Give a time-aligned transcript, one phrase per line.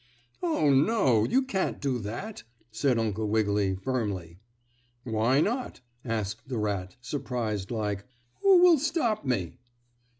[0.41, 4.39] "Oh, no, you can't do that," said Uncle Wiggily firmly.
[5.03, 8.03] "Why not?" asked the rat, surprised like.
[8.41, 9.59] "Who will stop me?"